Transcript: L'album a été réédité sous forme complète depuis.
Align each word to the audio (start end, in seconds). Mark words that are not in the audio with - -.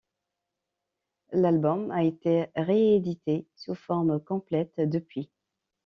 L'album 1.31 1.91
a 1.91 2.03
été 2.03 2.47
réédité 2.55 3.47
sous 3.55 3.75
forme 3.75 4.19
complète 4.19 4.73
depuis. 4.79 5.29